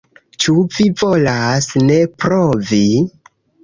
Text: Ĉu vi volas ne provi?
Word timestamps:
Ĉu 0.45 0.55
vi 0.77 0.87
volas 1.03 1.71
ne 1.87 2.01
provi? 2.25 2.85